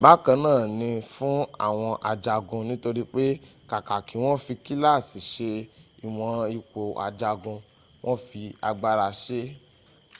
bákan 0.05 0.37
na 0.45 0.53
ni 0.79 0.89
fún 1.13 1.37
àwọn 1.67 1.91
ajagun 2.11 2.61
nítorí 2.69 3.01
pẹ 3.13 3.25
kàkà 3.69 3.97
kí 4.07 4.15
wọn 4.23 4.41
fi 4.45 4.53
kíláàsi 4.65 5.19
sẹ 5.31 5.51
ìwọ̀n 6.05 6.35
ipò 6.57 6.81
ajagun 7.05 7.59
wọn 8.05 8.17
fi 8.27 8.41
agbára 8.69 9.07
sẹ 9.23 9.39
e 9.49 9.53